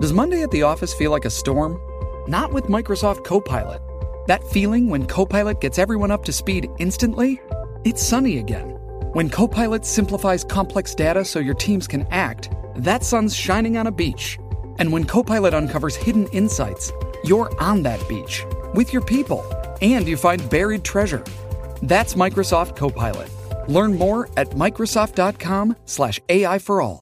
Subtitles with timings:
[0.00, 1.78] Does Monday at the office feel like a storm?
[2.26, 3.82] Not with Microsoft Copilot.
[4.28, 7.38] That feeling when Copilot gets everyone up to speed instantly?
[7.84, 8.70] It's sunny again.
[9.12, 13.92] When Copilot simplifies complex data so your teams can act, that sun's shining on a
[13.92, 14.38] beach.
[14.78, 16.90] And when Copilot uncovers hidden insights,
[17.22, 19.44] you're on that beach with your people
[19.82, 21.24] and you find buried treasure.
[21.82, 23.28] That's Microsoft Copilot.
[23.68, 27.00] Learn more at Microsoft.com/slash AI for all.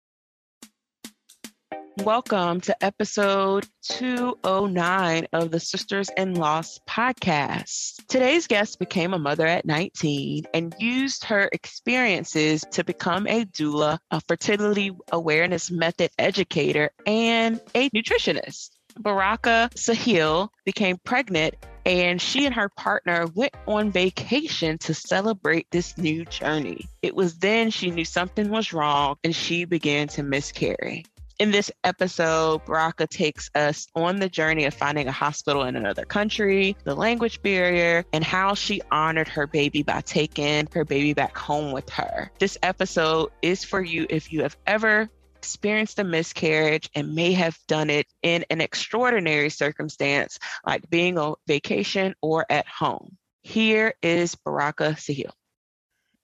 [2.05, 8.07] Welcome to episode 209 of the Sisters in Loss podcast.
[8.07, 13.99] Today's guest became a mother at 19 and used her experiences to become a doula,
[14.13, 18.71] a fertility awareness method educator, and a nutritionist.
[18.97, 25.99] Baraka Sahil became pregnant and she and her partner went on vacation to celebrate this
[25.99, 26.89] new journey.
[27.03, 31.05] It was then she knew something was wrong and she began to miscarry.
[31.39, 36.05] In this episode, Baraka takes us on the journey of finding a hospital in another
[36.05, 41.39] country, the language barrier, and how she honored her baby by taking her baby back
[41.39, 42.33] home with her.
[42.41, 47.57] This episode is for you if you have ever experienced a miscarriage and may have
[47.69, 53.17] done it in an extraordinary circumstance like being on vacation or at home.
[53.43, 55.31] Here is Baraka Sahil.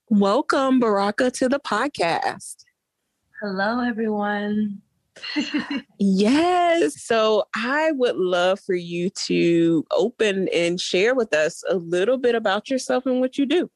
[0.09, 2.65] Welcome, Baraka, to the podcast.
[3.41, 4.81] Hello, everyone
[5.99, 7.03] yes.
[7.03, 12.35] So I would love for you to open and share with us a little bit
[12.35, 13.69] about yourself and what you do.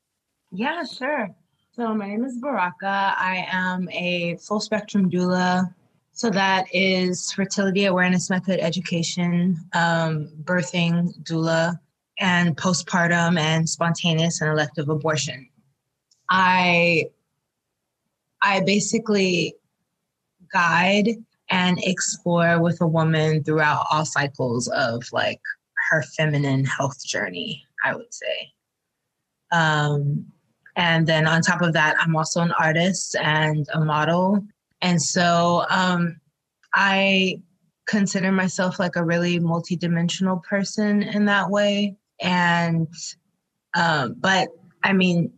[0.52, 1.30] Yeah, sure.
[1.72, 3.14] So my name is Baraka.
[3.18, 5.74] I am a full spectrum doula.
[6.12, 11.80] So that is fertility awareness method education, um, birthing doula,
[12.20, 15.48] and postpartum and spontaneous and elective abortion.
[16.30, 17.06] I
[18.42, 19.56] I basically
[20.52, 21.10] guide
[21.50, 25.42] and explore with a woman throughout all cycles of like
[25.90, 28.52] her feminine health journey, I would say.
[29.52, 30.26] Um,
[30.76, 34.46] and then on top of that, I'm also an artist and a model.
[34.82, 36.20] And so um,
[36.74, 37.42] I
[37.88, 41.96] consider myself like a really multidimensional person in that way.
[42.22, 42.88] And,
[43.76, 44.50] um, but
[44.84, 45.34] I mean,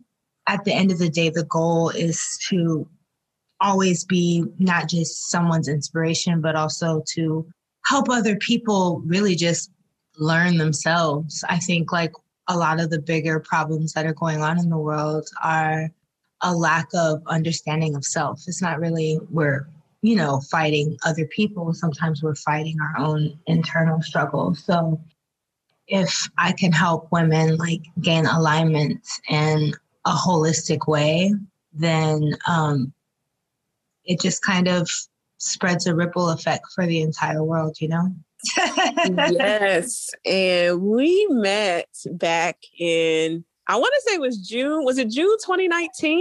[0.46, 2.88] at the end of the day, the goal is to
[3.62, 7.46] always be not just someone's inspiration, but also to
[7.86, 9.70] help other people really just
[10.18, 11.44] learn themselves.
[11.48, 12.12] I think like
[12.48, 15.88] a lot of the bigger problems that are going on in the world are
[16.42, 18.42] a lack of understanding of self.
[18.46, 19.68] It's not really we're,
[20.02, 21.72] you know, fighting other people.
[21.72, 24.62] Sometimes we're fighting our own internal struggles.
[24.64, 25.00] So
[25.86, 29.72] if I can help women like gain alignment in
[30.04, 31.32] a holistic way,
[31.72, 32.92] then um,
[34.04, 34.88] it just kind of
[35.38, 38.14] spreads a ripple effect for the entire world, you know?
[38.56, 40.10] yes.
[40.24, 45.36] And we met back in, I want to say it was June, was it June
[45.44, 46.20] 2019?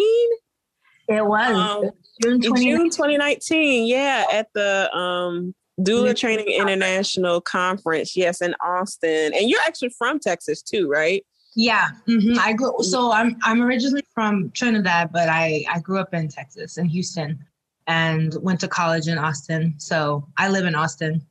[1.08, 1.56] It was.
[1.56, 2.78] Um, June, 2019.
[2.78, 3.88] June 2019.
[3.88, 8.16] Yeah, at the um, Doula Training International Conference.
[8.16, 9.34] Yes, in Austin.
[9.34, 11.26] And you're actually from Texas too, right?
[11.56, 12.40] Yeah, mm-hmm.
[12.40, 12.74] I grew.
[12.82, 17.44] So I'm I'm originally from Trinidad, but I I grew up in Texas, in Houston
[17.92, 19.76] and went to college in Austin.
[19.78, 21.26] So I live in Austin.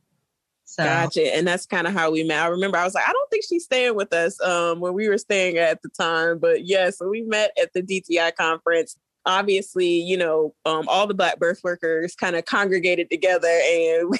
[0.63, 0.83] So.
[0.83, 1.35] Gotcha.
[1.35, 2.43] And that's kind of how we met.
[2.43, 5.09] I remember I was like, I don't think she's staying with us um, when we
[5.09, 6.37] were staying at the time.
[6.37, 8.95] But yeah, so we met at the DTI conference.
[9.25, 14.17] Obviously, you know, um, all the Black birth workers kind of congregated together and we,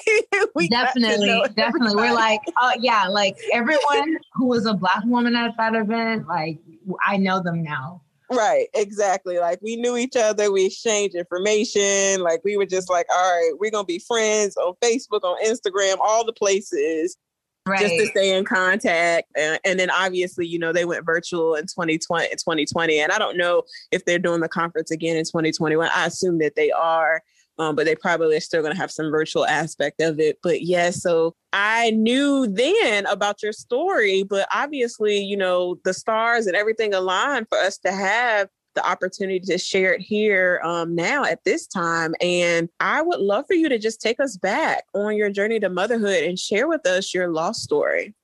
[0.54, 1.96] we definitely, definitely.
[1.96, 6.58] We're like, oh, yeah, like everyone who was a Black woman at that event, like
[7.04, 8.01] I know them now.
[8.32, 9.38] Right, exactly.
[9.38, 12.20] Like we knew each other, we exchanged information.
[12.20, 15.96] Like we were just like, all right, we're gonna be friends on Facebook, on Instagram,
[16.02, 17.16] all the places.
[17.64, 17.80] Right.
[17.80, 19.28] Just to stay in contact.
[19.36, 22.98] And, and, then obviously, you know, they went virtual in 2020, 2020.
[22.98, 23.62] And I don't know
[23.92, 25.88] if they're doing the conference again in 2021.
[25.94, 27.22] I assume that they are
[27.58, 30.38] um, but they probably are still going to have some virtual aspect of it.
[30.42, 36.46] But yeah, so I knew then about your story, but obviously, you know, the stars
[36.46, 41.24] and everything aligned for us to have the opportunity to share it here um, now
[41.24, 42.14] at this time.
[42.20, 45.68] And I would love for you to just take us back on your journey to
[45.68, 48.14] motherhood and share with us your lost story.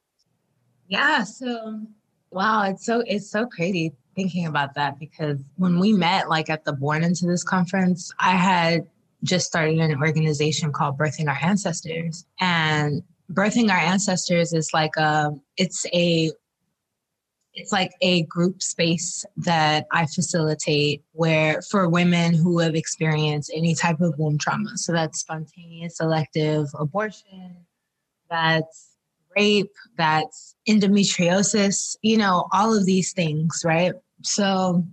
[0.88, 1.24] Yeah.
[1.24, 1.82] So,
[2.30, 6.64] wow, it's so it's so crazy thinking about that because when we met, like at
[6.64, 8.86] the Born into this conference, I had
[9.22, 12.24] just started an organization called Birthing Our Ancestors.
[12.40, 16.30] And Birthing Our Ancestors is like a, it's a
[17.58, 23.74] it's like a group space that I facilitate where for women who have experienced any
[23.74, 24.76] type of womb trauma.
[24.76, 27.66] So that's spontaneous elective abortion,
[28.30, 28.96] that's
[29.36, 33.92] rape, that's endometriosis, you know, all of these things, right?
[34.22, 34.86] So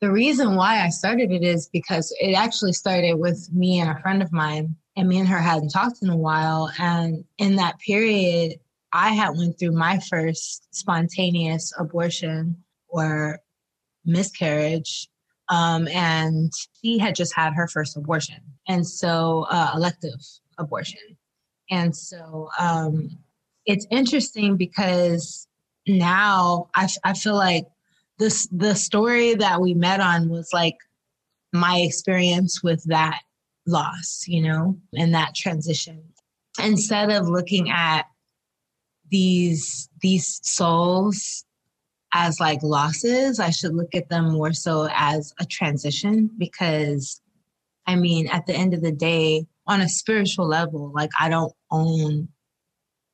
[0.00, 4.00] the reason why I started it is because it actually started with me and a
[4.00, 6.70] friend of mine, and me and her hadn't talked in a while.
[6.78, 8.58] And in that period,
[8.92, 12.56] I had went through my first spontaneous abortion
[12.88, 13.40] or
[14.04, 15.08] miscarriage,
[15.48, 20.20] um, and she had just had her first abortion, and so uh, elective
[20.58, 21.16] abortion,
[21.70, 23.10] and so um,
[23.66, 25.46] it's interesting because
[25.86, 27.66] now I, I feel like
[28.18, 30.76] this the story that we met on was like
[31.52, 33.20] my experience with that
[33.66, 36.02] loss, you know, and that transition.
[36.62, 38.06] Instead of looking at
[39.10, 41.44] these these souls
[42.12, 47.20] as like losses, I should look at them more so as a transition because
[47.86, 51.52] I mean, at the end of the day, on a spiritual level, like I don't
[51.70, 52.28] own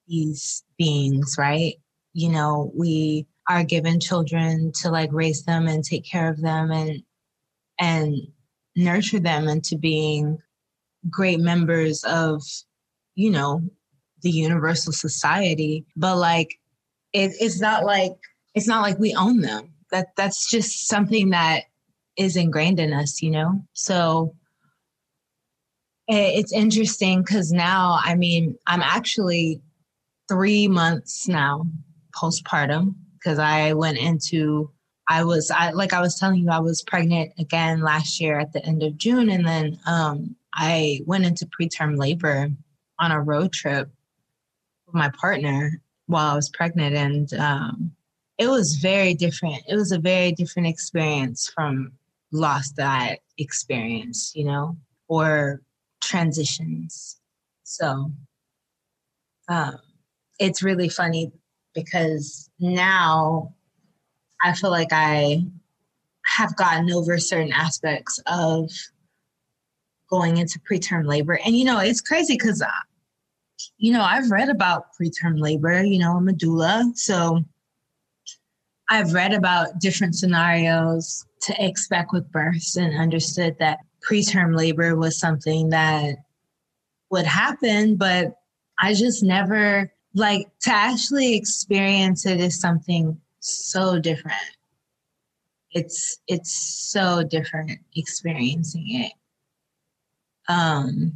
[0.06, 1.74] these beings, right?
[2.12, 6.70] You know, we are given children to like raise them and take care of them
[6.70, 7.02] and
[7.78, 8.16] and
[8.76, 10.38] nurture them into being
[11.10, 12.42] great members of
[13.14, 13.62] you know
[14.22, 15.84] the universal society.
[15.96, 16.58] But like
[17.12, 18.12] it, it's not like
[18.54, 19.74] it's not like we own them.
[19.90, 21.64] That that's just something that
[22.16, 23.62] is ingrained in us you know?
[23.72, 24.34] So
[26.06, 29.60] it's interesting because now i mean i'm actually
[30.28, 31.64] three months now
[32.14, 34.70] postpartum because I went into
[35.08, 38.52] I was I like I was telling you I was pregnant again last year at
[38.52, 42.48] the end of June and then um I went into preterm labor
[42.98, 43.88] on a road trip
[44.86, 47.92] with my partner while I was pregnant and um
[48.36, 49.62] it was very different.
[49.68, 51.92] It was a very different experience from
[52.32, 54.76] loss that experience, you know,
[55.08, 55.60] or
[56.02, 57.20] transitions.
[57.62, 58.12] So
[59.48, 59.78] um
[60.38, 61.30] it's really funny
[61.74, 63.52] because now
[64.42, 65.44] I feel like I
[66.26, 68.70] have gotten over certain aspects of
[70.08, 71.38] going into preterm labor.
[71.44, 72.68] And you know, it's crazy because, uh,
[73.78, 76.96] you know, I've read about preterm labor, you know, I'm a doula.
[76.96, 77.44] So
[78.90, 83.78] I've read about different scenarios to expect with births and understood that
[84.08, 86.16] preterm labor was something that
[87.10, 88.36] would happen, but
[88.78, 94.36] I just never like to actually experience it is something so different.
[95.72, 96.52] It's it's
[96.90, 99.12] so different experiencing it.
[100.48, 101.12] Um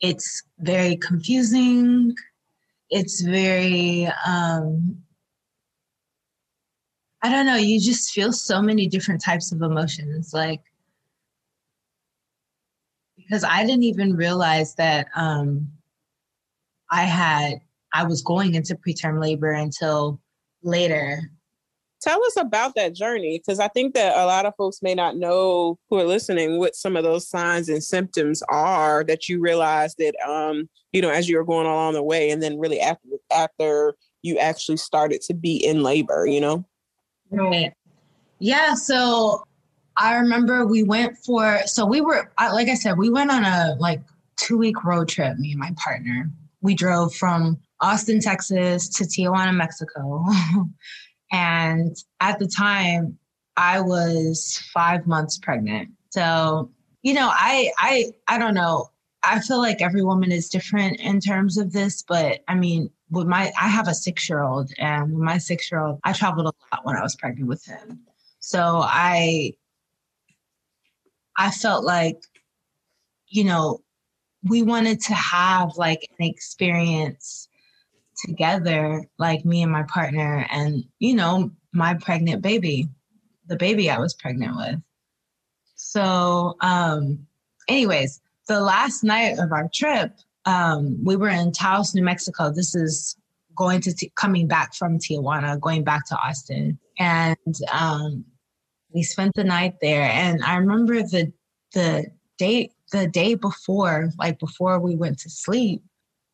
[0.00, 2.14] it's very confusing.
[2.90, 5.02] It's very um
[7.22, 10.60] i don't know you just feel so many different types of emotions like
[13.16, 15.68] because i didn't even realize that um
[16.90, 17.60] i had
[17.96, 20.20] I was going into preterm labor until
[20.62, 21.18] later.
[22.02, 25.16] Tell us about that journey because I think that a lot of folks may not
[25.16, 29.94] know who are listening what some of those signs and symptoms are that you realize
[29.94, 33.08] that um you know as you were going along the way and then really after
[33.34, 36.66] after you actually started to be in labor, you know?
[37.30, 37.72] Right.
[38.40, 39.42] Yeah, so
[39.96, 43.74] I remember we went for so we were like I said we went on a
[43.80, 44.02] like
[44.36, 46.30] 2 week road trip me and my partner.
[46.60, 50.24] We drove from Austin, Texas to Tijuana, Mexico.
[51.32, 53.18] and at the time,
[53.56, 55.90] I was five months pregnant.
[56.10, 56.70] So,
[57.02, 58.90] you know, I I I don't know.
[59.22, 63.26] I feel like every woman is different in terms of this, but I mean, with
[63.26, 66.46] my I have a six year old, and with my six year old, I traveled
[66.46, 68.00] a lot when I was pregnant with him.
[68.40, 69.54] So I
[71.36, 72.18] I felt like,
[73.28, 73.82] you know,
[74.44, 77.45] we wanted to have like an experience
[78.24, 82.88] together, like me and my partner, and you know, my pregnant baby,
[83.46, 84.80] the baby I was pregnant with.
[85.74, 87.26] So, um,
[87.68, 90.12] anyways, the last night of our trip,
[90.46, 92.50] um, we were in Taos, New Mexico.
[92.50, 93.16] This is
[93.56, 97.36] going to t- coming back from Tijuana, going back to Austin, and
[97.72, 98.24] um,
[98.92, 100.02] we spent the night there.
[100.02, 101.32] And I remember the
[101.74, 102.06] the
[102.38, 105.82] date the day before, like before we went to sleep,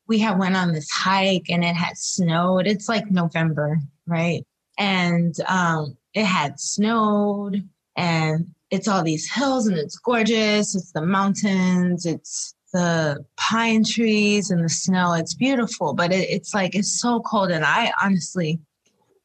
[0.08, 2.66] we had went on this hike and it had snowed.
[2.66, 4.44] It's like November, right?
[4.78, 10.74] And um, it had snowed and it's all these hills and it's gorgeous.
[10.74, 15.12] It's the mountains, it's the pine trees and the snow.
[15.14, 17.50] It's beautiful, but it, it's like it's so cold.
[17.50, 18.60] And I honestly,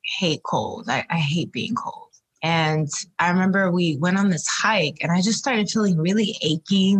[0.07, 0.89] hate cold.
[0.89, 2.09] I, I hate being cold.
[2.43, 2.87] And
[3.19, 6.97] I remember we went on this hike and I just started feeling really achy.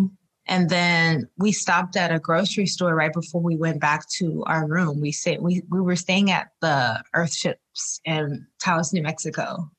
[0.48, 4.66] And then we stopped at a grocery store right before we went back to our
[4.66, 5.01] room.
[5.01, 9.70] We stayed, we, we were staying at the Earthships in Taos, New Mexico,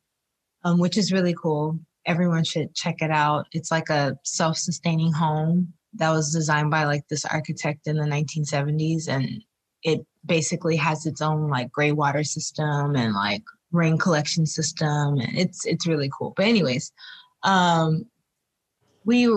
[0.64, 1.78] um, which is really cool.
[2.06, 3.46] Everyone should check it out.
[3.52, 9.08] It's like a self-sustaining home that was designed by like this architect in the 1970s
[9.08, 9.42] and
[9.82, 15.36] it basically has its own like gray water system and like rain collection system and
[15.36, 16.92] it's it's really cool but anyways
[17.42, 18.04] um
[19.04, 19.28] we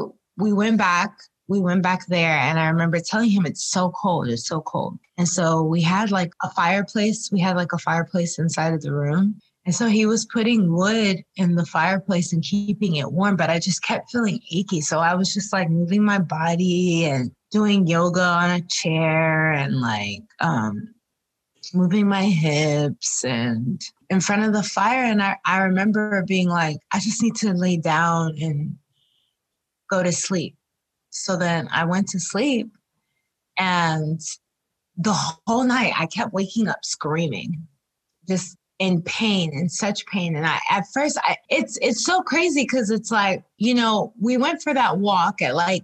[0.42, 1.18] we went back
[1.48, 4.98] we went back there and i remember telling him it's so cold it's so cold.
[5.18, 8.92] And so we had like a fireplace we had like a fireplace inside of the
[8.94, 9.40] room.
[9.66, 13.60] And so he was putting wood in the fireplace and keeping it warm but i
[13.60, 14.82] just kept feeling achy.
[14.82, 19.80] So i was just like moving my body and doing yoga on a chair and
[19.80, 20.94] like um
[21.74, 25.04] moving my hips and in front of the fire.
[25.04, 28.78] And I, I remember being like, I just need to lay down and
[29.92, 30.56] go to sleep.
[31.10, 32.72] So then I went to sleep
[33.58, 34.20] and
[34.98, 37.68] the whole night I kept waking up screaming,
[38.28, 40.36] just in pain, in such pain.
[40.36, 44.38] And I at first I it's it's so crazy because it's like, you know, we
[44.38, 45.84] went for that walk at like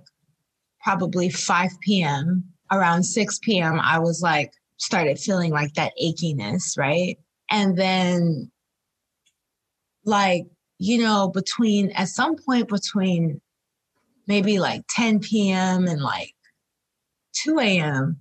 [0.81, 2.43] probably 5 p.m.
[2.71, 3.79] Around 6 p.m.
[3.79, 7.17] I was like, started feeling like that achiness, right?
[7.49, 8.51] And then,
[10.03, 10.45] like,
[10.77, 13.41] you know, between at some point between
[14.27, 15.87] maybe like 10 p.m.
[15.87, 16.33] and like
[17.43, 18.17] 2 a.m.,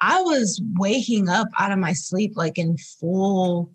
[0.00, 3.70] I was waking up out of my sleep like in full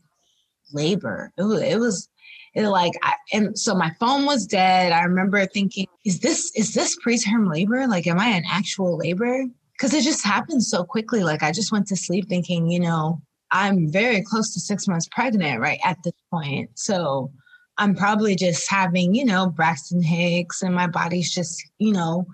[0.74, 1.32] labor.
[1.38, 2.10] It was, it was
[2.56, 4.92] it like I, and so my phone was dead.
[4.92, 7.86] I remember thinking, is this is this preterm labor?
[7.86, 9.46] Like, am I in actual labor?
[9.77, 11.24] because it just happened so quickly.
[11.24, 15.08] Like I just went to sleep thinking, you know, I'm very close to six months
[15.12, 16.70] pregnant right at this point.
[16.75, 17.32] So
[17.77, 22.25] I'm probably just having, you know, Braxton Hicks and my body's just, you know,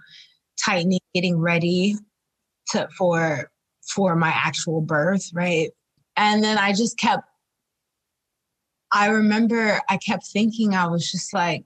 [0.64, 1.96] tightening, getting ready
[2.72, 3.52] to for
[3.94, 5.70] for my actual birth, right?
[6.16, 7.24] And then I just kept
[8.94, 11.64] I remember I kept thinking I was just like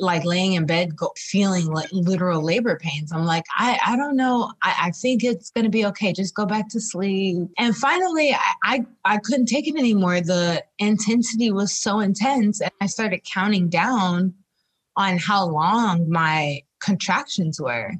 [0.00, 3.12] like laying in bed go, feeling like literal labor pains.
[3.12, 4.52] I'm like i, I don't know.
[4.62, 6.12] I, I think it's going to be okay.
[6.12, 7.48] Just go back to sleep.
[7.58, 10.20] And finally I, I i couldn't take it anymore.
[10.20, 14.34] The intensity was so intense and i started counting down
[14.96, 17.92] on how long my contractions were.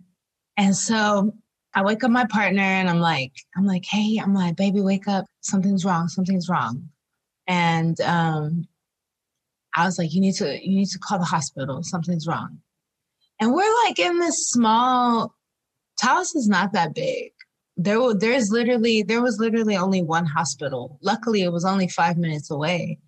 [0.57, 1.33] And so
[1.75, 5.07] i wake up my partner and i'm like i'm like hey i'm like baby wake
[5.09, 5.27] up.
[5.41, 6.09] Something's wrong.
[6.09, 6.89] Something's wrong.
[7.47, 8.67] And um
[9.75, 11.83] I was like, you need to you need to call the hospital.
[11.83, 12.59] Something's wrong.
[13.41, 15.35] And we're like in this small
[16.01, 17.33] Taos is not that big.
[17.77, 20.99] There there's literally there was literally only one hospital.
[21.03, 22.99] Luckily it was only 5 minutes away.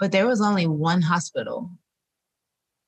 [0.00, 1.70] But there was only one hospital.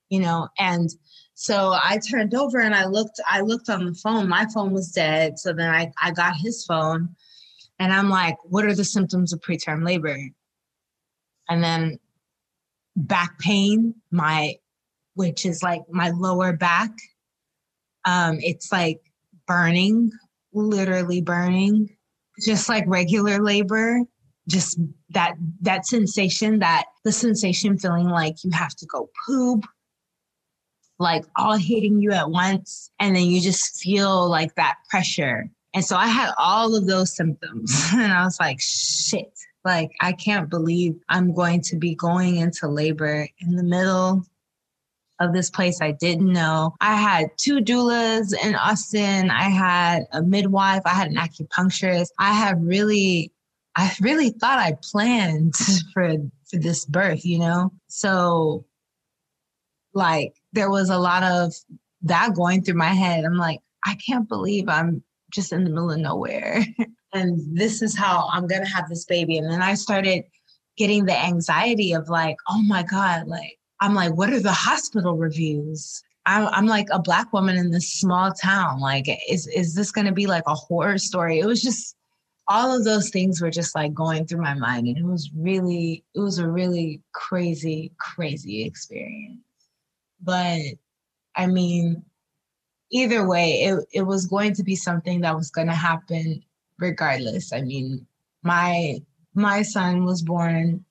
[0.09, 0.91] You know, and
[1.35, 4.29] so I turned over and I looked I looked on the phone.
[4.29, 5.39] My phone was dead.
[5.39, 7.15] So then I I got his phone
[7.79, 10.19] and I'm like, what are the symptoms of preterm labor?
[11.49, 11.99] And then
[13.07, 14.57] back pain, my
[15.15, 16.91] which is like my lower back.
[18.05, 19.01] Um, it's like
[19.47, 20.11] burning,
[20.53, 21.97] literally burning,
[22.43, 24.01] just like regular labor.
[24.49, 24.81] Just
[25.11, 29.65] that that sensation, that the sensation feeling like you have to go poop,
[30.99, 35.49] like all hitting you at once, and then you just feel like that pressure.
[35.73, 39.33] And so I had all of those symptoms, and I was like, shit
[39.65, 44.25] like, I can't believe I'm going to be going into labor in the middle
[45.21, 46.75] of this place I didn't know.
[46.81, 49.31] I had two doulas in Austin.
[49.31, 50.83] I had a midwife.
[50.87, 52.09] I had an acupuncturist.
[52.19, 53.31] I had really,
[53.77, 55.55] I really thought I planned
[55.93, 56.17] for
[56.49, 57.71] for this birth, you know.
[57.89, 58.65] So,
[59.93, 61.53] like, there was a lot of
[62.03, 63.25] that going through my head.
[63.25, 66.65] I'm like, I can't believe I'm just in the middle of nowhere.
[67.13, 69.39] and this is how I'm going to have this baby.
[69.39, 70.25] And then I started
[70.77, 75.17] getting the anxiety of like, oh my God, like, I'm like, what are the hospital
[75.17, 76.03] reviews?
[76.27, 78.81] I'm, I'm like a black woman in this small town.
[78.81, 81.39] Like, is, is this going to be like a horror story?
[81.39, 81.97] It was just,
[82.47, 84.89] all of those things were just like going through my mind.
[84.89, 89.41] And it was really, it was a really crazy, crazy experience.
[90.21, 90.61] But
[91.37, 92.03] I mean,
[92.91, 96.43] either way, it, it was going to be something that was going to happen
[96.81, 97.53] regardless.
[97.53, 98.07] I mean,
[98.43, 99.01] my
[99.35, 100.85] my son was born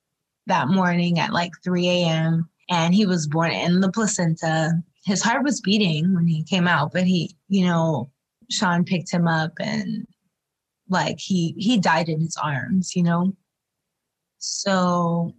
[0.48, 2.50] that morning at like 3 a.m.
[2.70, 4.72] and he was born in the placenta.
[5.06, 8.12] His heart was beating when he came out, but he, you know,
[8.50, 10.08] Sean picked him up and
[10.90, 13.34] like he he died in his arms, you know.
[14.40, 15.36] So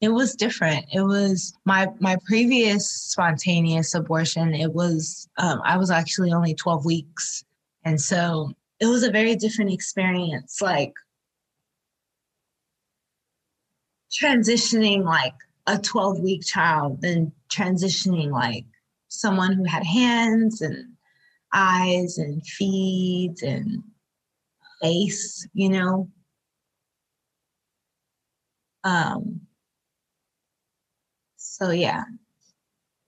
[0.00, 0.86] it was different.
[0.92, 4.54] It was my my previous spontaneous abortion.
[4.54, 7.44] It was um, I was actually only 12 weeks,
[7.84, 10.60] and so it was a very different experience.
[10.60, 10.92] Like
[14.12, 15.34] transitioning like
[15.66, 18.64] a 12 week child, then transitioning like
[19.08, 20.92] someone who had hands and
[21.52, 23.82] eyes and feet and
[24.82, 26.08] face, you know.
[28.84, 29.40] Um,
[31.36, 32.04] so yeah.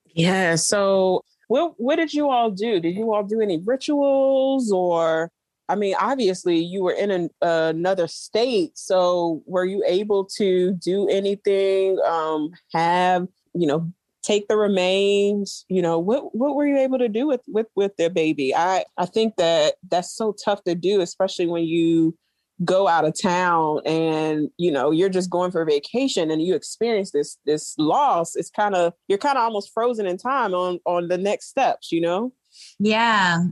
[0.06, 0.56] Yeah.
[0.56, 2.80] So what what did you all do?
[2.80, 5.30] Did you all do any rituals or
[5.68, 10.72] I mean, obviously you were in an, uh, another state, so were you able to
[10.72, 11.98] do anything?
[12.06, 15.64] Um, have you know take the remains?
[15.68, 18.54] You know what what were you able to do with with with their baby?
[18.54, 22.16] I I think that that's so tough to do, especially when you
[22.64, 27.12] go out of town and you know you're just going for vacation and you experience
[27.12, 31.06] this this loss it's kind of you're kind of almost frozen in time on on
[31.06, 32.32] the next steps you know
[32.80, 33.44] yeah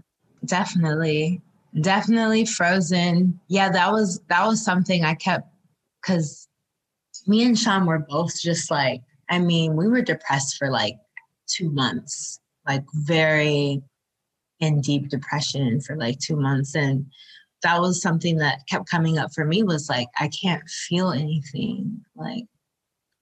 [0.45, 1.41] definitely
[1.81, 5.49] definitely frozen yeah that was that was something i kept
[6.01, 6.49] because
[7.27, 10.97] me and sean were both just like i mean we were depressed for like
[11.47, 13.83] two months like very
[14.61, 17.05] in deep depression for like two months and
[17.63, 22.05] that was something that kept coming up for me was like I can't feel anything.
[22.15, 22.45] Like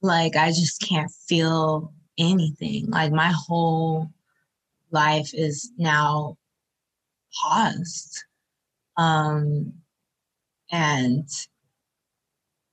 [0.03, 2.91] like I just can't feel anything.
[2.91, 4.11] Like my whole
[4.91, 6.37] life is now
[7.43, 8.25] paused.
[8.97, 9.73] Um
[10.71, 11.29] and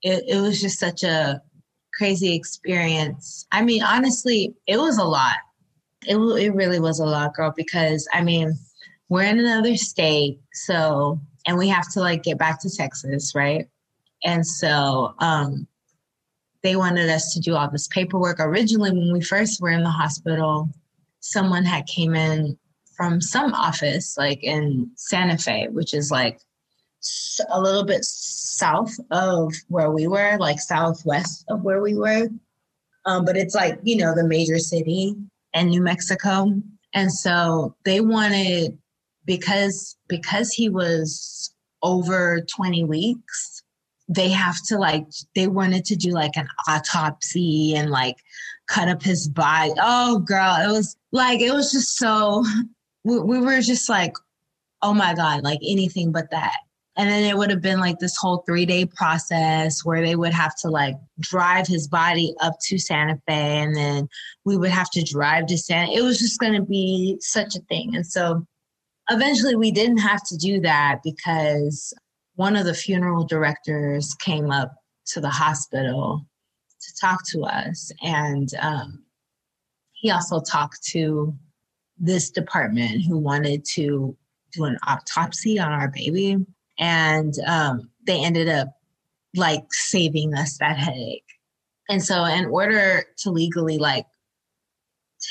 [0.01, 1.41] it, it was just such a
[1.93, 3.45] crazy experience.
[3.51, 5.35] I mean, honestly, it was a lot.
[6.07, 8.57] It, it really was a lot, girl, because I mean,
[9.09, 10.39] we're in another state.
[10.53, 13.67] So and we have to like get back to Texas, right?
[14.23, 15.67] And so um,
[16.63, 18.39] they wanted us to do all this paperwork.
[18.39, 20.69] Originally, when we first were in the hospital,
[21.19, 22.57] someone had came in
[23.01, 26.39] from some office like in Santa Fe, which is like
[27.50, 32.28] a little bit south of where we were, like southwest of where we were.
[33.08, 35.15] Um, but it's like, you know, the major city
[35.54, 36.62] in New Mexico.
[36.93, 38.78] And so they wanted
[39.25, 43.63] because because he was over 20 weeks
[44.10, 48.17] they have to like they wanted to do like an autopsy and like
[48.67, 52.43] cut up his body oh girl it was like it was just so
[53.03, 54.13] we, we were just like
[54.81, 56.57] oh my god like anything but that
[56.97, 60.33] and then it would have been like this whole three day process where they would
[60.33, 64.09] have to like drive his body up to Santa Fe and then
[64.43, 65.91] we would have to drive to Santa.
[65.93, 67.95] It was just going to be such a thing.
[67.95, 68.45] And so
[69.09, 71.93] eventually we didn't have to do that because
[72.35, 74.73] one of the funeral directors came up
[75.07, 76.25] to the hospital
[76.81, 79.03] to talk to us and um,
[79.93, 81.33] he also talked to
[82.01, 84.15] this department who wanted to
[84.53, 86.37] do an autopsy on our baby
[86.79, 88.67] and um, they ended up
[89.35, 91.23] like saving us that headache
[91.89, 94.05] and so in order to legally like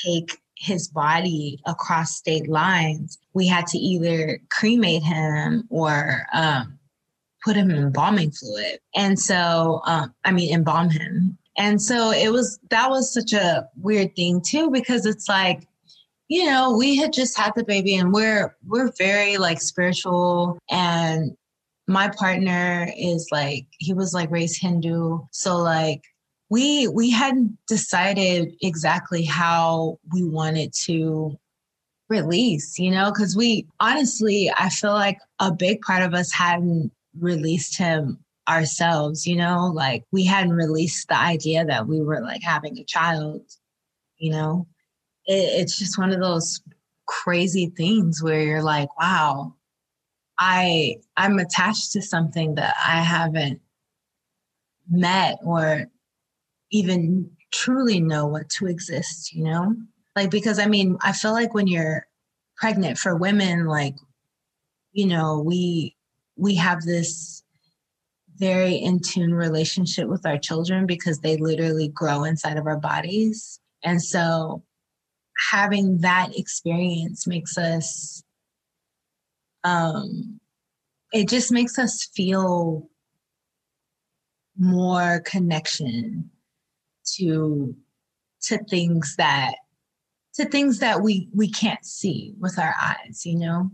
[0.04, 6.78] take his body across state lines, we had to either cremate him or um,
[7.42, 8.78] put him in embalming fluid.
[8.94, 11.38] And so, um, I mean, embalm him.
[11.56, 15.66] And so it was, that was such a weird thing too, because it's like,
[16.30, 21.36] you know, we had just had the baby and we're, we're very like spiritual and
[21.86, 25.18] my partner is like, he was like raised Hindu.
[25.32, 26.04] So like,
[26.50, 31.38] we we hadn't decided exactly how we wanted to
[32.08, 36.90] release you know because we honestly i feel like a big part of us hadn't
[37.18, 42.42] released him ourselves you know like we hadn't released the idea that we were like
[42.42, 43.42] having a child
[44.18, 44.66] you know
[45.30, 46.60] it, it's just one of those
[47.06, 49.52] crazy things where you're like wow
[50.38, 53.60] i i'm attached to something that i haven't
[54.88, 55.86] met or
[56.70, 59.74] even truly know what to exist, you know?
[60.16, 62.06] Like, because I mean, I feel like when you're
[62.56, 63.94] pregnant for women, like,
[64.92, 65.96] you know, we,
[66.36, 67.42] we have this
[68.36, 73.60] very in tune relationship with our children because they literally grow inside of our bodies.
[73.84, 74.62] And so
[75.50, 78.22] having that experience makes us,
[79.64, 80.40] um,
[81.12, 82.88] it just makes us feel
[84.58, 86.30] more connection
[87.16, 87.74] to
[88.42, 89.54] to things that
[90.34, 93.70] to things that we we can't see with our eyes you know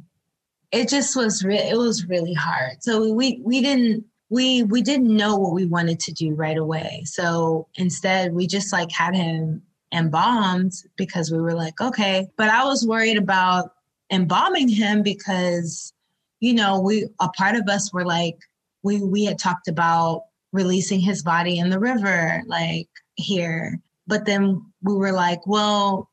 [0.70, 5.14] it just was re- it was really hard so we we didn't we we didn't
[5.14, 7.02] know what we wanted to do right away.
[7.05, 9.62] So instead we just like had him
[9.96, 12.28] embalmed because we were like, okay.
[12.37, 13.72] But I was worried about
[14.12, 15.92] embalming him because,
[16.40, 18.37] you know, we a part of us were like,
[18.82, 23.80] we we had talked about releasing his body in the river, like here.
[24.06, 26.09] But then we were like, well,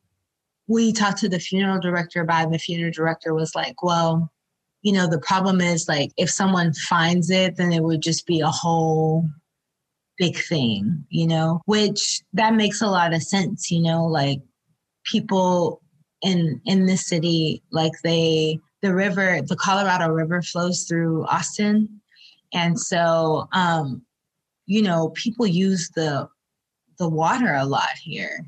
[0.67, 4.31] we talked to the funeral director about it, the funeral director was like, well,
[4.81, 8.39] you know, the problem is like if someone finds it, then it would just be
[8.39, 9.25] a whole
[10.17, 14.41] big thing, you know, which that makes a lot of sense, you know, like
[15.05, 15.81] people
[16.21, 22.01] in in this city, like they the river, the Colorado River flows through Austin.
[22.53, 24.03] And so um,
[24.65, 26.27] you know, people use the
[26.99, 28.45] the water a lot here.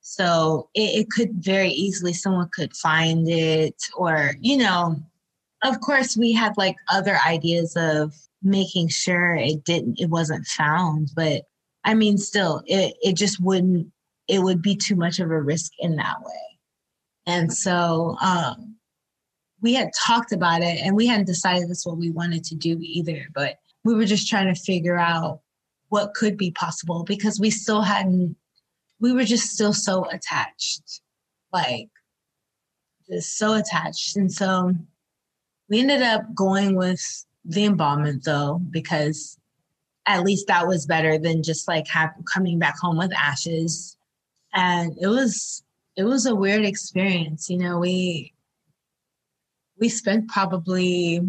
[0.00, 4.96] So it, it could very easily someone could find it or, you know,
[5.64, 11.10] of course we had like other ideas of making sure it didn't it wasn't found
[11.16, 11.42] but
[11.84, 13.86] i mean still it, it just wouldn't
[14.28, 16.58] it would be too much of a risk in that way.
[17.26, 18.76] And so um
[19.62, 22.78] we had talked about it and we hadn't decided that's what we wanted to do
[22.80, 25.40] either but we were just trying to figure out
[25.88, 28.36] what could be possible because we still hadn't
[29.00, 31.00] we were just still so attached
[31.52, 31.88] like
[33.08, 34.16] just so attached.
[34.16, 34.72] And so
[35.68, 37.00] we ended up going with
[37.46, 39.38] the embalmment though, because
[40.06, 43.96] at least that was better than just like have, coming back home with ashes.
[44.54, 45.62] And it was
[45.96, 47.48] it was a weird experience.
[47.50, 48.32] You know, we
[49.78, 51.20] we spent probably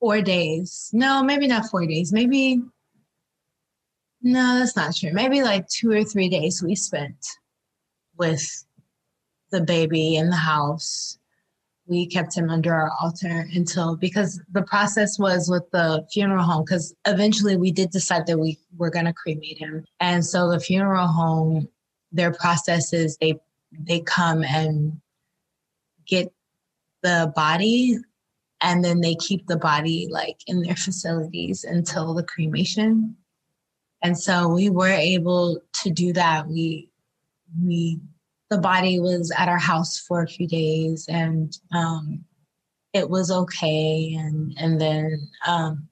[0.00, 0.90] four days.
[0.92, 2.12] No, maybe not four days.
[2.12, 2.60] Maybe
[4.22, 5.12] no, that's not true.
[5.12, 7.24] Maybe like two or three days we spent
[8.18, 8.64] with
[9.50, 11.18] the baby in the house
[11.86, 16.64] we kept him under our altar until because the process was with the funeral home
[16.64, 19.84] because eventually we did decide that we were going to cremate him.
[20.00, 21.68] And so the funeral home
[22.12, 23.38] their process is they
[23.72, 25.00] they come and
[26.06, 26.32] get
[27.02, 27.98] the body
[28.62, 33.16] and then they keep the body like in their facilities until the cremation.
[34.02, 36.48] And so we were able to do that.
[36.48, 36.90] We
[37.62, 38.00] we
[38.50, 42.24] the body was at our house for a few days and um,
[42.92, 44.14] it was okay.
[44.18, 45.88] And and then um,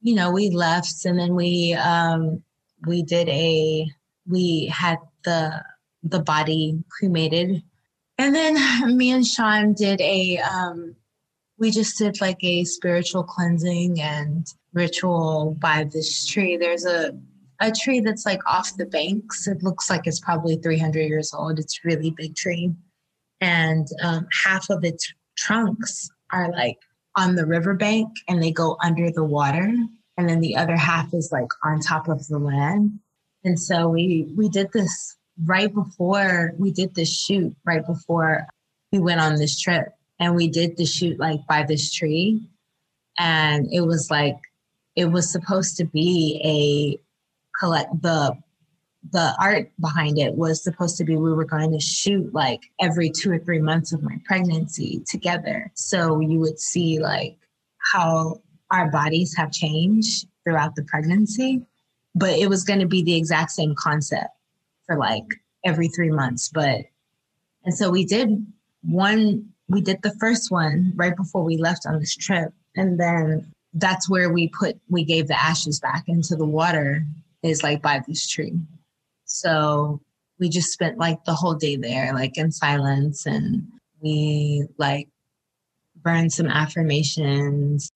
[0.00, 2.42] you know we left and then we um,
[2.86, 3.90] we did a
[4.28, 5.62] we had the
[6.02, 7.62] the body cremated.
[8.18, 10.96] And then me and sean did a um,
[11.58, 16.56] we just did like a spiritual cleansing and ritual by this tree.
[16.56, 17.12] There's a
[17.60, 19.46] a tree that's like off the banks.
[19.46, 21.58] It looks like it's probably 300 years old.
[21.58, 22.72] It's really big tree.
[23.40, 26.78] And um, half of its trunks are like
[27.16, 29.72] on the riverbank and they go under the water.
[30.16, 32.98] And then the other half is like on top of the land.
[33.44, 38.46] And so we we did this right before we did this shoot, right before
[38.92, 39.88] we went on this trip.
[40.18, 42.42] And we did the shoot like by this tree.
[43.18, 44.36] And it was like
[44.96, 47.00] it was supposed to be a
[47.60, 48.36] collect the
[49.12, 53.10] the art behind it was supposed to be we were going to shoot like every
[53.10, 55.70] two or three months of my pregnancy together.
[55.74, 57.38] So you would see like
[57.92, 61.62] how our bodies have changed throughout the pregnancy.
[62.14, 64.34] But it was going to be the exact same concept
[64.84, 65.24] for like
[65.64, 66.48] every three months.
[66.48, 66.82] But,
[67.64, 68.46] and so we did
[68.82, 72.52] one, we did the first one right before we left on this trip.
[72.76, 77.06] And then that's where we put, we gave the ashes back into the water
[77.42, 78.58] is like by this tree.
[79.24, 80.00] So
[80.38, 83.66] we just spent like the whole day there, like in silence, and
[84.00, 85.08] we like
[85.96, 87.92] burned some affirmations,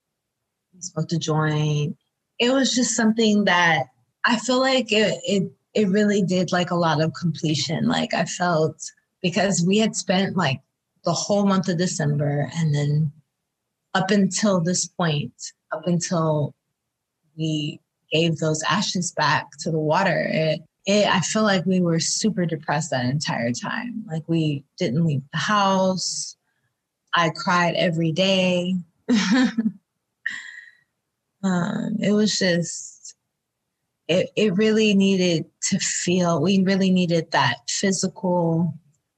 [0.75, 1.97] we smoked a joint.
[2.39, 3.87] It was just something that
[4.25, 7.87] I feel like it, it it really did like a lot of completion.
[7.87, 8.77] Like I felt
[9.23, 10.61] because we had spent like
[11.05, 13.13] the whole month of December and then
[13.95, 15.33] up until this point,
[15.73, 16.55] up until
[17.37, 17.81] we
[18.15, 22.47] gave those ashes back to the water, it, it, I feel like we were super
[22.47, 24.05] depressed that entire time.
[24.07, 26.37] Like we didn't leave the house.
[27.13, 28.77] I cried every day.
[31.43, 33.17] um, it was just,
[34.07, 38.75] it, it really needed to feel, we really needed that physical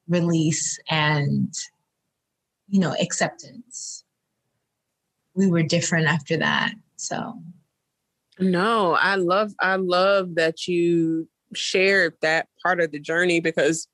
[0.09, 1.53] release and,
[2.69, 4.05] you know, acceptance.
[5.35, 6.73] We were different after that.
[6.97, 7.35] So
[8.39, 13.89] no, I love I love that you shared that part of the journey because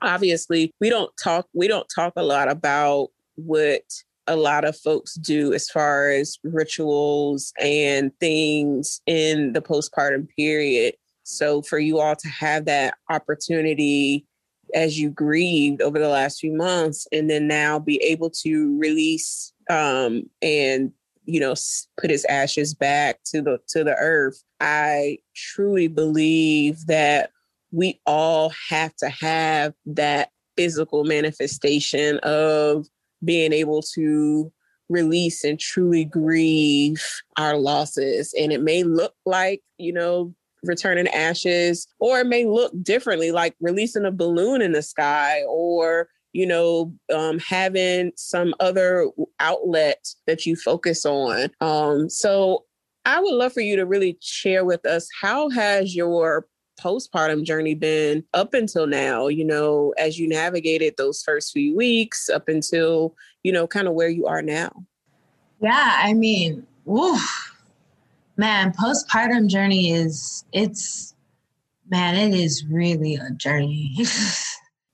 [0.00, 3.82] obviously we don't talk we don't talk a lot about what
[4.26, 10.94] a lot of folks do as far as rituals and things in the postpartum period.
[11.24, 14.26] So for you all to have that opportunity
[14.74, 19.52] as you grieved over the last few months and then now be able to release
[19.68, 20.92] um, and
[21.24, 21.54] you know
[22.00, 27.30] put his ashes back to the to the earth i truly believe that
[27.70, 32.86] we all have to have that physical manifestation of
[33.24, 34.52] being able to
[34.88, 37.02] release and truly grieve
[37.38, 38.34] our losses.
[38.38, 43.56] And it may look like you know returning ashes or it may look differently like
[43.60, 49.08] releasing a balloon in the sky or you know, um, having some other
[49.40, 51.50] outlet that you focus on.
[51.60, 52.64] Um, so
[53.04, 56.46] I would love for you to really share with us how has your
[56.80, 62.28] postpartum journey been up until now, you know, as you navigated those first few weeks
[62.28, 64.70] up until, you know, kind of where you are now?
[65.60, 66.66] Yeah, I mean,
[68.36, 71.14] man, postpartum journey is, it's,
[71.88, 73.94] man, it is really a journey.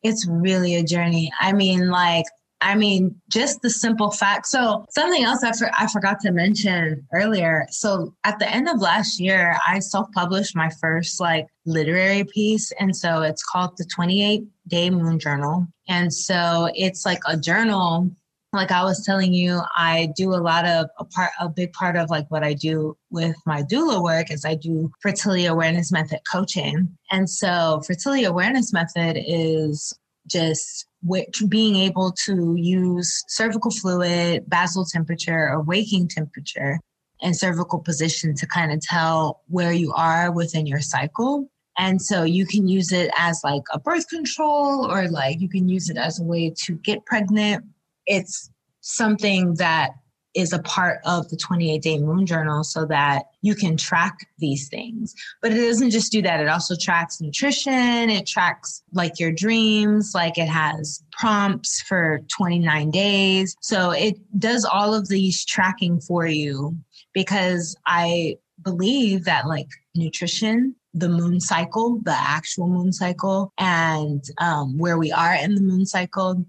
[0.02, 1.30] it's really a journey.
[1.40, 2.24] I mean, like,
[2.60, 4.46] I mean, just the simple fact.
[4.46, 7.66] So, something else I, for, I forgot to mention earlier.
[7.70, 12.72] So, at the end of last year, I self published my first like literary piece.
[12.80, 15.68] And so, it's called the 28 Day Moon Journal.
[15.88, 18.10] And so, it's like a journal
[18.52, 21.96] like I was telling you, I do a lot of a part, a big part
[21.96, 26.20] of like what I do with my doula work is I do fertility awareness method
[26.30, 26.96] coaching.
[27.10, 29.92] And so fertility awareness method is
[30.26, 36.80] just which being able to use cervical fluid, basal temperature, or waking temperature
[37.20, 41.50] and cervical position to kind of tell where you are within your cycle.
[41.76, 45.68] And so you can use it as like a birth control or like you can
[45.68, 47.64] use it as a way to get pregnant
[48.08, 49.90] it's something that
[50.34, 54.68] is a part of the 28 day moon journal so that you can track these
[54.68, 55.14] things.
[55.42, 60.12] But it doesn't just do that, it also tracks nutrition, it tracks like your dreams,
[60.14, 63.56] like it has prompts for 29 days.
[63.62, 66.76] So it does all of these tracking for you
[67.14, 74.78] because I believe that like nutrition the moon cycle, the actual moon cycle, and um,
[74.78, 76.44] where we are in the moon cycle,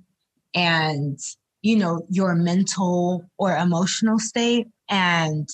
[0.55, 1.19] and
[1.61, 5.49] you know your mental or emotional state and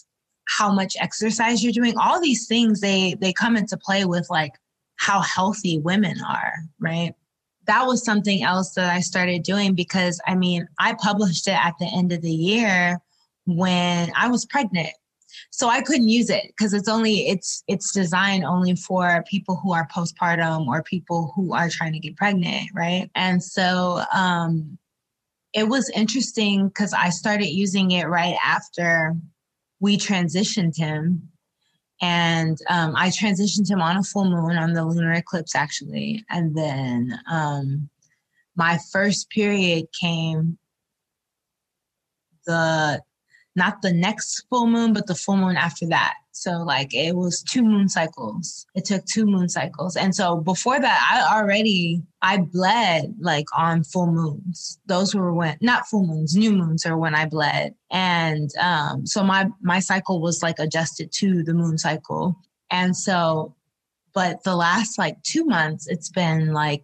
[0.48, 4.54] how much exercise you're doing all these things they they come into play with like
[4.98, 7.13] how healthy women are right?
[7.68, 11.74] That was something else that i started doing because i mean i published it at
[11.80, 13.00] the end of the year
[13.46, 14.94] when i was pregnant.
[15.50, 19.74] So i couldn't use it because it's only it's it's designed only for people who
[19.74, 23.10] are postpartum or people who are trying to get pregnant right?
[23.15, 24.78] And so um
[25.56, 29.15] it was interesting because I started using it right after
[29.80, 31.30] we transitioned him.
[32.02, 36.26] And um, I transitioned him on a full moon on the lunar eclipse, actually.
[36.30, 37.89] And then um,
[38.58, 40.58] my first period came
[42.46, 43.02] the
[43.56, 46.15] not the next full moon, but the full moon after that.
[46.36, 48.67] So like it was two moon cycles.
[48.76, 49.95] It took two moon cycles.
[49.95, 54.78] And so before that, I already I bled like on full moons.
[54.86, 57.74] Those were when not full moons, new moons are when I bled.
[57.89, 62.36] And um, so my my cycle was like adjusted to the moon cycle.
[62.69, 63.56] And so,
[64.13, 66.84] but the last like two months, it's been like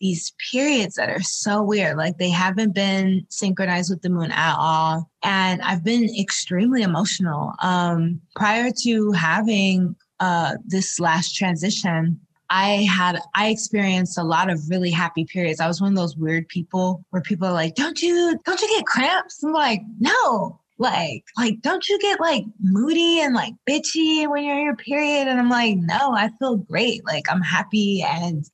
[0.00, 1.96] these periods that are so weird.
[1.96, 5.10] Like they haven't been synchronized with the moon at all.
[5.22, 7.54] And I've been extremely emotional.
[7.62, 14.60] Um, prior to having uh, this last transition, I had I experienced a lot of
[14.68, 15.60] really happy periods.
[15.60, 18.68] I was one of those weird people where people are like, "Don't you don't you
[18.68, 24.28] get cramps?" I'm like, "No." Like, like, don't you get like moody and like bitchy
[24.28, 25.26] when you're in your period?
[25.26, 27.02] And I'm like, no, I feel great.
[27.06, 28.44] Like, I'm happy and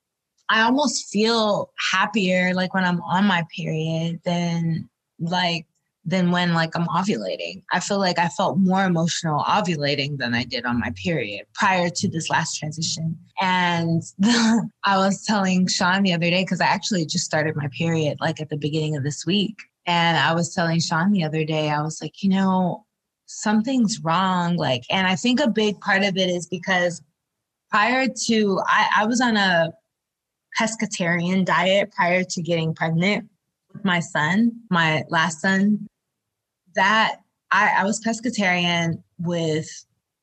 [0.49, 5.65] I almost feel happier like when I'm on my period than like
[6.05, 7.63] than when like I'm ovulating.
[7.71, 11.89] I feel like I felt more emotional ovulating than I did on my period prior
[11.89, 13.17] to this last transition.
[13.39, 14.03] And
[14.83, 18.41] I was telling Sean the other day because I actually just started my period like
[18.41, 19.55] at the beginning of this week.
[19.85, 22.85] And I was telling Sean the other day, I was like, you know,
[23.25, 24.57] something's wrong.
[24.57, 27.01] Like, and I think a big part of it is because
[27.69, 29.73] prior to I, I was on a
[30.59, 33.29] pescatarian diet prior to getting pregnant
[33.73, 35.87] with my son, my last son,
[36.75, 37.17] that
[37.51, 39.69] I, I was pescatarian with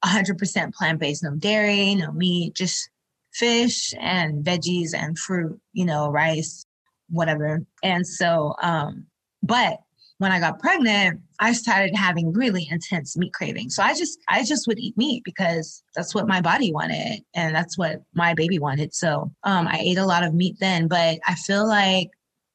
[0.04, 2.90] 100% plant based, no dairy, no meat, just
[3.32, 6.64] fish and veggies and fruit, you know, rice,
[7.08, 7.60] whatever.
[7.82, 9.06] And so, um,
[9.42, 9.78] but
[10.20, 13.74] when I got pregnant, I started having really intense meat cravings.
[13.74, 17.54] So I just I just would eat meat because that's what my body wanted and
[17.54, 18.94] that's what my baby wanted.
[18.94, 22.10] So um, I ate a lot of meat then, but I feel like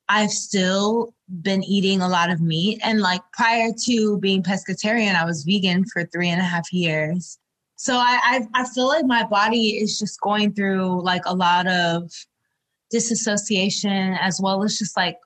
[0.10, 2.82] I've still been eating a lot of meat.
[2.84, 7.40] And like prior to being pescatarian, I was vegan for three and a half years.
[7.78, 11.66] So I, I, I feel like my body is just going through like a lot
[11.66, 12.12] of
[12.92, 15.18] disassociation as well as just like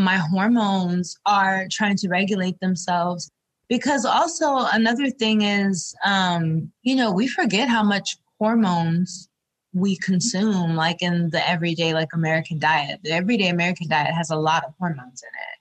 [0.00, 3.30] my hormones are trying to regulate themselves.
[3.68, 9.28] Because also another thing is um you know we forget how much hormones
[9.72, 13.00] we consume like in the everyday like american diet.
[13.04, 15.58] The everyday american diet has a lot of hormones in it.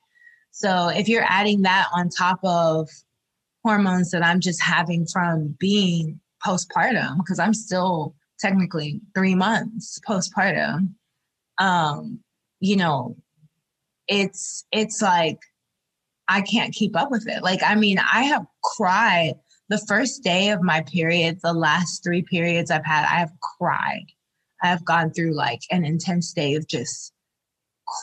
[0.51, 2.89] So if you're adding that on top of
[3.63, 10.93] hormones that i'm just having from being postpartum because i'm still technically three months postpartum
[11.59, 12.19] um
[12.59, 13.15] you know
[14.09, 15.39] it's it's like
[16.27, 17.43] I can't keep up with it.
[17.43, 19.35] Like I mean, I have cried
[19.69, 24.07] the first day of my period, the last three periods I've had, I have cried.
[24.61, 27.13] I have gone through like an intense day of just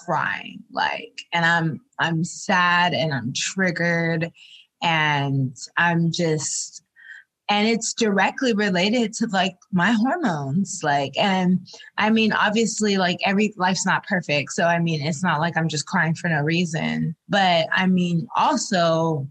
[0.05, 4.33] crying like and I'm I'm sad and I'm triggered
[4.83, 6.83] and I'm just
[7.49, 11.61] and it's directly related to like my hormones like and
[11.99, 15.69] i mean obviously like every life's not perfect so i mean it's not like i'm
[15.69, 19.27] just crying for no reason but i mean also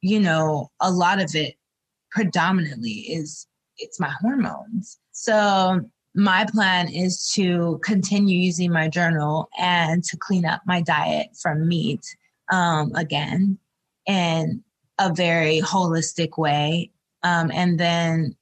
[0.00, 1.54] you know a lot of it
[2.10, 3.46] predominantly is
[3.80, 4.98] it's my hormones.
[5.12, 5.80] So
[6.14, 11.68] my plan is to continue using my journal and to clean up my diet from
[11.68, 12.04] meat
[12.52, 13.58] um, again
[14.06, 14.62] in
[14.98, 16.90] a very holistic way
[17.22, 18.36] um, and then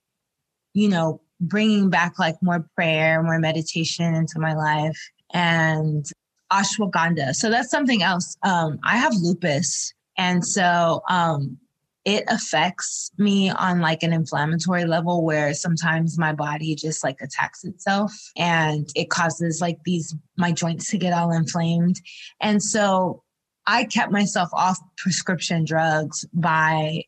[0.75, 4.99] you know bringing back like more prayer more meditation into my life
[5.33, 6.07] and
[6.53, 7.35] ashwagandha.
[7.35, 8.37] So that's something else.
[8.43, 9.93] Um, i have lupus.
[10.17, 11.59] And so um,
[12.05, 17.64] it affects me on like an inflammatory level where sometimes my body just like attacks
[17.64, 22.01] itself and it causes like these my joints to get all inflamed.
[22.41, 23.23] And so
[23.67, 27.03] i kept myself off prescription drugs by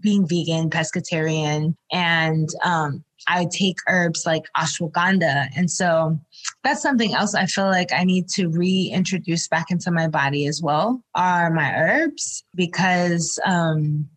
[0.00, 5.48] being vegan, pescatarian, and um, I take herbs like ashwagandha.
[5.56, 6.18] And so
[6.62, 10.60] that's something else I feel like I need to reintroduce back into my body as
[10.62, 14.08] well are my herbs because um,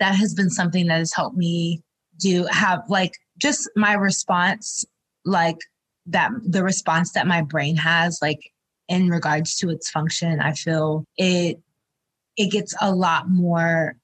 [0.00, 1.82] that has been something that has helped me
[2.18, 4.84] do have like just my response,
[5.24, 5.58] like
[6.06, 8.40] that the response that my brain has, like
[8.88, 10.40] in regards to its function.
[10.40, 11.60] I feel it
[12.36, 13.96] it gets a lot more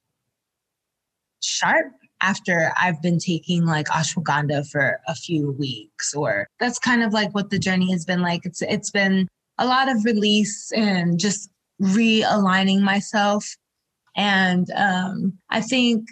[1.42, 7.12] sharp after I've been taking like ashwagandha for a few weeks or that's kind of
[7.12, 11.18] like what the journey has been like it's it's been a lot of release and
[11.18, 13.56] just realigning myself
[14.16, 16.08] and um, I think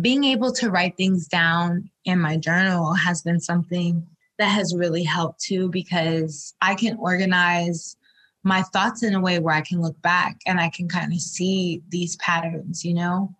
[0.00, 4.04] being able to write things down in my journal has been something
[4.38, 7.96] that has really helped too because I can organize
[8.42, 11.20] my thoughts in a way where I can look back and I can kind of
[11.20, 13.32] see these patterns, you know?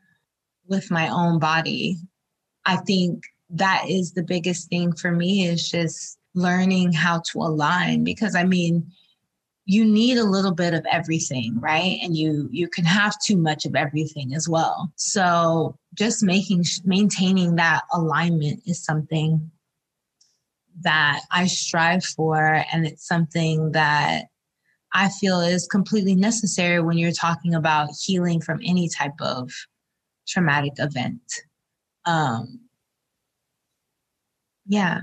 [0.69, 1.99] With my own body.
[2.65, 8.05] I think that is the biggest thing for me is just learning how to align
[8.05, 8.91] because I mean,
[9.67, 13.65] you need a little bit of everything right and you you can have too much
[13.65, 19.51] of everything as well so just making maintaining that alignment is something
[20.83, 24.25] that i strive for and it's something that
[24.93, 29.51] i feel is completely necessary when you're talking about healing from any type of
[30.27, 31.23] traumatic event.
[32.05, 32.61] Um,
[34.67, 35.01] yeah.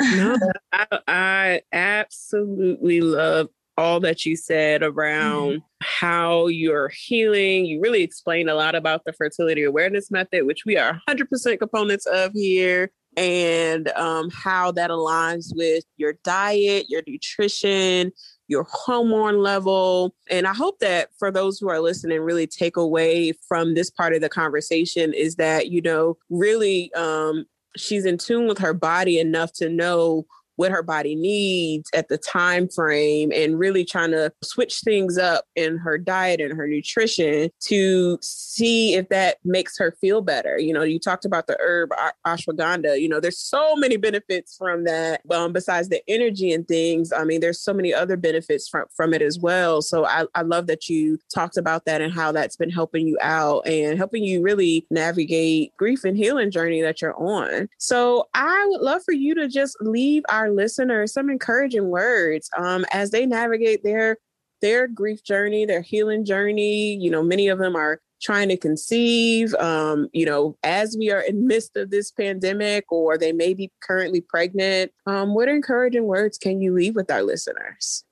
[0.00, 0.36] no,
[0.72, 5.58] I, I absolutely love all that you said around mm-hmm.
[5.80, 7.64] how you're healing.
[7.64, 12.04] You really explained a lot about the fertility awareness method, which we are 100% components
[12.06, 18.12] of here, and um, how that aligns with your diet, your nutrition,
[18.48, 20.14] your hormone level.
[20.30, 24.14] And I hope that for those who are listening, really take away from this part
[24.14, 27.44] of the conversation is that, you know, really um,
[27.76, 30.26] she's in tune with her body enough to know
[30.58, 35.44] what her body needs at the time frame and really trying to switch things up
[35.54, 40.58] in her diet and her nutrition to see if that makes her feel better.
[40.58, 41.90] You know, you talked about the herb
[42.26, 45.20] ashwagandha, you know, there's so many benefits from that.
[45.30, 49.14] Um, besides the energy and things, I mean, there's so many other benefits from, from
[49.14, 49.80] it as well.
[49.80, 53.16] So I, I love that you talked about that and how that's been helping you
[53.20, 57.68] out and helping you really navigate grief and healing journey that you're on.
[57.78, 62.50] So I would love for you to just leave our our listeners some encouraging words
[62.56, 64.18] um, as they navigate their
[64.60, 66.94] their grief journey, their healing journey.
[66.94, 71.20] You know, many of them are trying to conceive, um, you know, as we are
[71.20, 74.90] in midst of this pandemic, or they may be currently pregnant.
[75.06, 78.04] Um, what encouraging words can you leave with our listeners?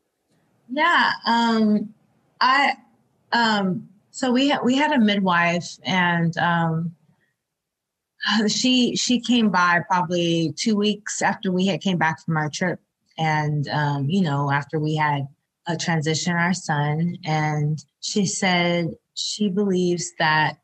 [0.70, 1.93] Yeah, um,
[2.41, 2.74] I
[3.32, 6.95] um, so we had we had a midwife, and um,
[8.49, 12.81] she she came by probably two weeks after we had came back from our trip,
[13.18, 15.27] and um, you know after we had
[15.68, 20.59] a transition our son, and she said she believes that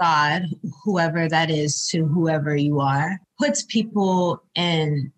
[0.00, 0.44] God,
[0.84, 5.12] whoever that is to whoever you are, puts people in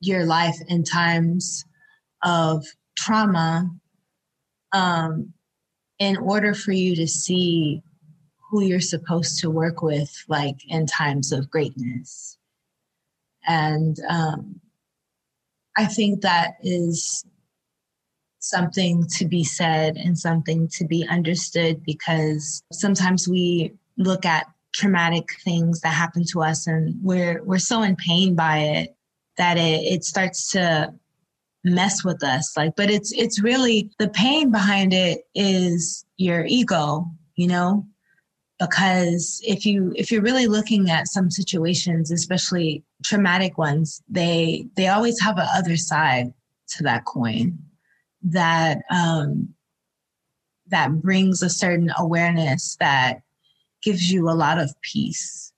[0.00, 1.64] your life in times
[2.24, 2.64] of
[2.96, 3.70] trauma
[4.72, 5.32] um,
[5.98, 7.82] in order for you to see
[8.48, 12.38] who you're supposed to work with, like in times of greatness.
[13.46, 14.60] And um,
[15.76, 17.24] I think that is
[18.40, 25.28] something to be said and something to be understood because sometimes we look at traumatic
[25.44, 28.94] things that happen to us and we're we're so in pain by it
[29.36, 30.92] that it, it starts to
[31.64, 37.10] mess with us like but it's it's really the pain behind it is your ego
[37.34, 37.84] you know
[38.58, 44.88] because if you if you're really looking at some situations especially traumatic ones they they
[44.88, 46.32] always have a other side
[46.66, 47.58] to that coin
[48.22, 49.54] that um,
[50.68, 53.22] that brings a certain awareness that
[53.82, 55.52] gives you a lot of peace.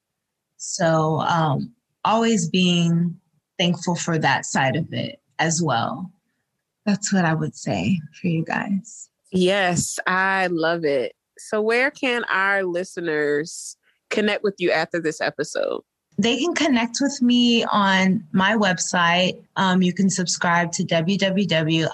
[0.56, 1.72] So um,
[2.04, 3.18] always being
[3.58, 6.12] thankful for that side of it as well.
[6.86, 9.10] That's what I would say for you guys.
[9.32, 11.14] Yes, I love it.
[11.48, 13.76] So, where can our listeners
[14.10, 15.82] connect with you after this episode?
[16.18, 19.42] They can connect with me on my website.
[19.56, 21.88] Um, you can subscribe to www.iambaraka.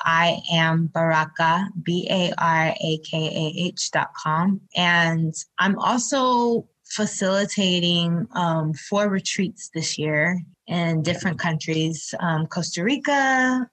[4.76, 13.70] And I'm also facilitating um, four retreats this year in different countries, um, Costa Rica,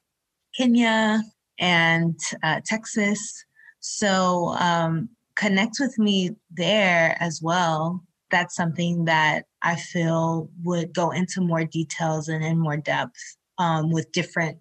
[0.55, 1.24] Kenya,
[1.59, 3.43] and uh, Texas.
[3.80, 8.04] So um, connect with me there as well
[8.34, 13.92] that's something that I feel would go into more details and in more depth um,
[13.92, 14.58] with different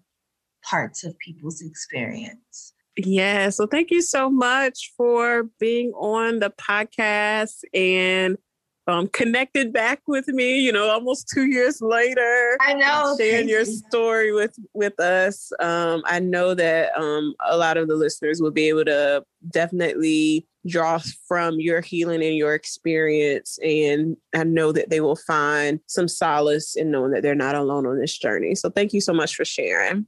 [0.63, 2.73] parts of people's experience.
[2.95, 3.49] Yeah.
[3.49, 8.37] So thank you so much for being on the podcast and
[8.85, 12.57] um, connected back with me, you know, almost two years later.
[12.61, 13.15] I know.
[13.17, 15.51] Sharing your story with with us.
[15.59, 20.45] Um, I know that um, a lot of the listeners will be able to definitely
[20.67, 23.59] draw from your healing and your experience.
[23.63, 27.85] And I know that they will find some solace in knowing that they're not alone
[27.85, 28.55] on this journey.
[28.55, 30.05] So thank you so much for sharing.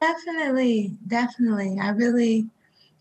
[0.00, 0.96] Definitely.
[1.06, 1.78] Definitely.
[1.80, 2.48] I really,